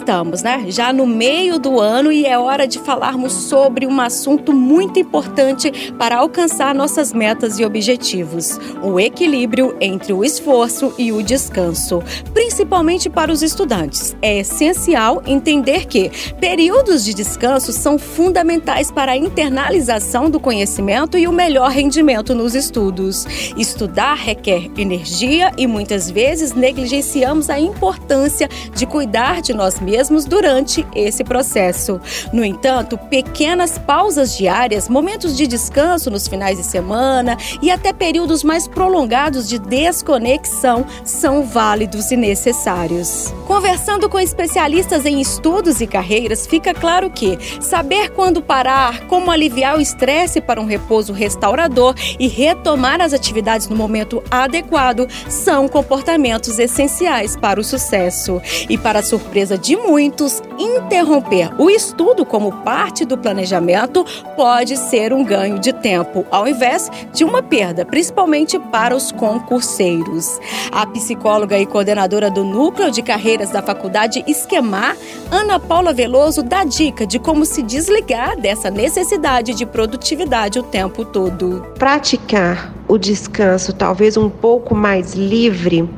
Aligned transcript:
Estamos, 0.00 0.42
né? 0.42 0.64
Já 0.68 0.94
no 0.94 1.06
meio 1.06 1.58
do 1.58 1.78
ano 1.78 2.10
e 2.10 2.24
é 2.24 2.38
hora 2.38 2.66
de 2.66 2.78
falarmos 2.78 3.34
sobre 3.34 3.86
um 3.86 4.00
assunto 4.00 4.50
muito 4.50 4.98
importante 4.98 5.92
para 5.98 6.16
alcançar 6.16 6.74
nossas 6.74 7.12
metas 7.12 7.58
e 7.58 7.66
objetivos: 7.66 8.58
o 8.82 8.98
equilíbrio 8.98 9.76
entre 9.78 10.14
o 10.14 10.24
esforço 10.24 10.94
e 10.96 11.12
o 11.12 11.22
descanso, 11.22 12.02
principalmente 12.32 13.10
para 13.10 13.30
os 13.30 13.42
estudantes. 13.42 14.16
É 14.22 14.38
essencial 14.38 15.22
entender 15.26 15.84
que 15.84 16.10
períodos 16.40 17.04
de 17.04 17.12
descanso 17.12 17.70
são 17.70 17.98
fundamentais 17.98 18.90
para 18.90 19.12
a 19.12 19.16
internalização 19.16 20.30
do 20.30 20.40
conhecimento 20.40 21.18
e 21.18 21.28
o 21.28 21.32
melhor 21.32 21.70
rendimento 21.70 22.34
nos 22.34 22.54
estudos. 22.54 23.26
Estudar 23.54 24.14
requer 24.14 24.70
energia 24.78 25.52
e 25.58 25.66
muitas 25.66 26.10
vezes 26.10 26.54
negligenciamos 26.54 27.50
a 27.50 27.60
importância 27.60 28.48
de 28.74 28.86
cuidar 28.86 29.42
de 29.42 29.52
nós 29.52 29.78
mesmos 29.78 29.89
durante 30.24 30.86
esse 30.94 31.24
processo. 31.24 32.00
No 32.32 32.44
entanto, 32.44 32.96
pequenas 32.96 33.78
pausas 33.78 34.36
diárias, 34.36 34.88
momentos 34.88 35.36
de 35.36 35.46
descanso 35.46 36.10
nos 36.10 36.28
finais 36.28 36.58
de 36.58 36.64
semana 36.64 37.36
e 37.62 37.70
até 37.70 37.92
períodos 37.92 38.44
mais 38.44 38.66
prolongados 38.66 39.48
de 39.48 39.58
desconexão 39.58 40.86
são 41.04 41.42
válidos 41.42 42.10
e 42.10 42.16
necessários. 42.16 43.32
Conversando 43.50 44.08
com 44.08 44.20
especialistas 44.20 45.04
em 45.04 45.20
estudos 45.20 45.80
e 45.80 45.86
carreiras, 45.88 46.46
fica 46.46 46.72
claro 46.72 47.10
que 47.10 47.36
saber 47.60 48.10
quando 48.10 48.40
parar, 48.40 49.08
como 49.08 49.28
aliviar 49.28 49.76
o 49.76 49.80
estresse 49.80 50.40
para 50.40 50.60
um 50.60 50.66
repouso 50.66 51.12
restaurador 51.12 51.92
e 52.16 52.28
retomar 52.28 53.00
as 53.00 53.12
atividades 53.12 53.66
no 53.66 53.74
momento 53.74 54.22
adequado 54.30 55.08
são 55.28 55.66
comportamentos 55.68 56.60
essenciais 56.60 57.36
para 57.36 57.58
o 57.58 57.64
sucesso. 57.64 58.40
E 58.68 58.78
para 58.78 59.02
surpresa 59.02 59.30
surpresa 59.40 59.58
de 59.58 59.76
muitos, 59.76 60.42
interromper 60.58 61.50
o 61.58 61.70
estudo 61.70 62.24
como 62.24 62.52
parte 62.62 63.04
do 63.04 63.16
planejamento 63.16 64.04
pode 64.36 64.76
ser 64.76 65.12
um 65.12 65.24
ganho 65.24 65.58
de 65.58 65.72
tempo, 65.72 66.26
ao 66.30 66.46
invés 66.46 66.90
de 67.12 67.24
uma 67.24 67.42
perda, 67.42 67.84
principalmente 67.84 68.58
para 68.58 68.94
os 68.94 69.10
concurseiros. 69.10 70.38
A 70.70 70.86
psicóloga 70.86 71.58
e 71.58 71.66
coordenadora 71.66 72.30
do 72.30 72.44
Núcleo 72.44 72.90
de 72.90 73.02
Da 73.48 73.62
Faculdade 73.62 74.22
Esquemar, 74.26 74.94
Ana 75.30 75.58
Paula 75.58 75.94
Veloso, 75.94 76.42
dá 76.42 76.62
dica 76.62 77.06
de 77.06 77.18
como 77.18 77.46
se 77.46 77.62
desligar 77.62 78.38
dessa 78.38 78.70
necessidade 78.70 79.54
de 79.54 79.64
produtividade 79.64 80.58
o 80.58 80.62
tempo 80.62 81.06
todo. 81.06 81.64
Praticar 81.78 82.70
o 82.86 82.98
descanso 82.98 83.72
talvez 83.72 84.18
um 84.18 84.28
pouco 84.28 84.74
mais 84.74 85.14
livre 85.14 85.88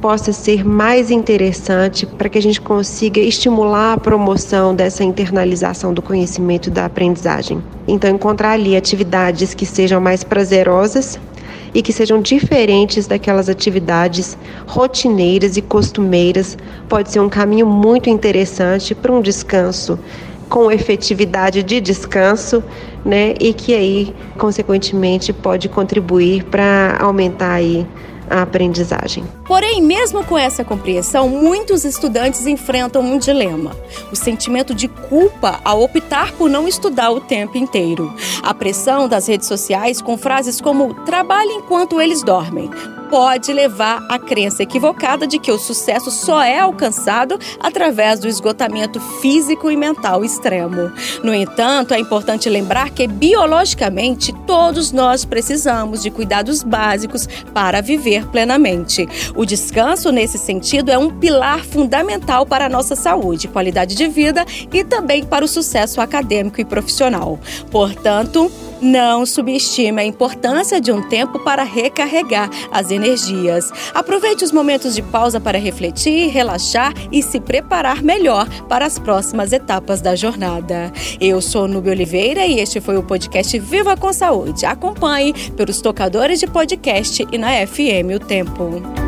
possa 0.00 0.32
ser 0.32 0.64
mais 0.64 1.10
interessante 1.10 2.06
para 2.06 2.28
que 2.28 2.38
a 2.38 2.42
gente 2.42 2.60
consiga 2.60 3.18
estimular 3.18 3.94
a 3.94 3.98
promoção 3.98 4.74
dessa 4.74 5.02
internalização 5.02 5.92
do 5.92 6.00
conhecimento 6.00 6.68
e 6.68 6.70
da 6.70 6.84
aprendizagem. 6.84 7.62
Então, 7.88 8.10
encontrar 8.10 8.52
ali 8.52 8.76
atividades 8.76 9.54
que 9.54 9.66
sejam 9.66 10.00
mais 10.00 10.22
prazerosas 10.22 11.18
e 11.76 11.82
que 11.82 11.92
sejam 11.92 12.22
diferentes 12.22 13.06
daquelas 13.06 13.50
atividades 13.50 14.38
rotineiras 14.66 15.58
e 15.58 15.62
costumeiras 15.62 16.56
pode 16.88 17.10
ser 17.10 17.20
um 17.20 17.28
caminho 17.28 17.66
muito 17.66 18.08
interessante 18.08 18.94
para 18.94 19.12
um 19.12 19.20
descanso 19.20 19.98
com 20.48 20.72
efetividade 20.72 21.62
de 21.62 21.78
descanso, 21.78 22.64
né? 23.04 23.34
E 23.38 23.52
que 23.52 23.74
aí, 23.74 24.14
consequentemente, 24.38 25.34
pode 25.34 25.68
contribuir 25.68 26.44
para 26.44 26.96
aumentar 26.98 27.52
aí 27.52 27.86
a 28.28 28.42
aprendizagem. 28.42 29.24
Porém, 29.46 29.82
mesmo 29.82 30.24
com 30.24 30.36
essa 30.36 30.64
compreensão, 30.64 31.28
muitos 31.28 31.84
estudantes 31.84 32.46
enfrentam 32.46 33.02
um 33.02 33.18
dilema: 33.18 33.76
o 34.10 34.16
sentimento 34.16 34.74
de 34.74 34.88
culpa 34.88 35.60
ao 35.64 35.82
optar 35.82 36.32
por 36.32 36.48
não 36.48 36.66
estudar 36.66 37.10
o 37.10 37.20
tempo 37.20 37.56
inteiro. 37.56 38.14
A 38.42 38.54
pressão 38.54 39.08
das 39.08 39.26
redes 39.26 39.46
sociais 39.46 40.00
com 40.00 40.16
frases 40.16 40.60
como 40.60 40.94
trabalhe 41.04 41.52
enquanto 41.52 42.00
eles 42.00 42.22
dormem 42.22 42.70
pode 43.08 43.52
levar 43.52 44.04
à 44.08 44.18
crença 44.18 44.62
equivocada 44.62 45.26
de 45.26 45.38
que 45.38 45.50
o 45.50 45.58
sucesso 45.58 46.10
só 46.10 46.42
é 46.42 46.58
alcançado 46.58 47.38
através 47.60 48.20
do 48.20 48.28
esgotamento 48.28 49.00
físico 49.20 49.70
e 49.70 49.76
mental 49.76 50.24
extremo. 50.24 50.90
No 51.22 51.32
entanto, 51.32 51.94
é 51.94 51.98
importante 51.98 52.48
lembrar 52.48 52.90
que 52.90 53.06
biologicamente 53.06 54.32
todos 54.46 54.92
nós 54.92 55.24
precisamos 55.24 56.02
de 56.02 56.10
cuidados 56.10 56.62
básicos 56.62 57.28
para 57.54 57.80
viver 58.16 58.26
plenamente. 58.26 59.06
O 59.34 59.44
descanso, 59.44 60.10
nesse 60.10 60.38
sentido, 60.38 60.90
é 60.90 60.98
um 60.98 61.10
pilar 61.10 61.64
fundamental 61.64 62.46
para 62.46 62.66
a 62.66 62.68
nossa 62.68 62.96
saúde, 62.96 63.48
qualidade 63.48 63.94
de 63.94 64.08
vida 64.08 64.44
e 64.72 64.84
também 64.84 65.24
para 65.24 65.44
o 65.44 65.48
sucesso 65.48 66.00
acadêmico 66.00 66.60
e 66.60 66.64
profissional. 66.64 67.38
Portanto, 67.70 68.50
não 68.80 69.24
subestime 69.24 70.00
a 70.00 70.04
importância 70.04 70.80
de 70.80 70.92
um 70.92 71.02
tempo 71.08 71.38
para 71.40 71.62
recarregar 71.62 72.50
as 72.70 72.90
energias. 72.90 73.70
Aproveite 73.94 74.44
os 74.44 74.52
momentos 74.52 74.94
de 74.94 75.02
pausa 75.02 75.40
para 75.40 75.58
refletir, 75.58 76.28
relaxar 76.28 76.92
e 77.10 77.22
se 77.22 77.40
preparar 77.40 78.02
melhor 78.02 78.48
para 78.68 78.86
as 78.86 78.98
próximas 78.98 79.52
etapas 79.52 80.00
da 80.00 80.14
jornada. 80.14 80.92
Eu 81.20 81.40
sou 81.40 81.68
Nubia 81.68 81.92
Oliveira 81.92 82.46
e 82.46 82.58
este 82.60 82.80
foi 82.80 82.96
o 82.96 83.02
podcast 83.02 83.58
Viva 83.58 83.96
com 83.96 84.12
Saúde. 84.12 84.66
Acompanhe 84.66 85.32
pelos 85.52 85.80
tocadores 85.80 86.40
de 86.40 86.46
podcast 86.46 87.26
e 87.30 87.38
na 87.38 87.66
FM 87.66 88.14
O 88.14 88.20
Tempo. 88.20 89.05